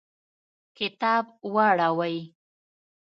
کتاب 0.77 1.25
واوړوئ 1.53 2.17